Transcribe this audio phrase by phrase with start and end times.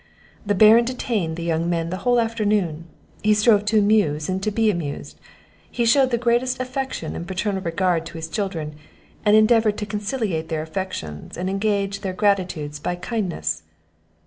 [0.43, 2.85] The Baron detained the young men the whole afternoon;
[3.21, 5.19] he strove to amuse and to be amused;
[5.69, 8.73] he shewed the greatest affection and parental regard to his children,
[9.23, 13.61] and endeavoured to conciliate their affections, and engage their gratitude by kindness.